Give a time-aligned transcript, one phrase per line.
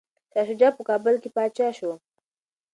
[0.31, 1.91] شاه شجاع په کابل کي پاچا شو.